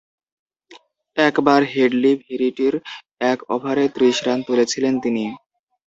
একবার 1.17 1.61
হেডলি 1.71 2.11
ভেরিটি’র 2.23 2.75
এক 3.23 3.39
ওভারে 3.49 3.85
ত্রিশ 3.95 4.17
রান 4.25 4.39
তুলেছিলেন 4.47 4.93
তিনি। 5.03 5.23